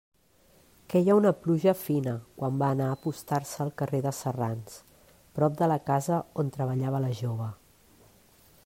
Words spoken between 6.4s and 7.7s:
on treballava la jove.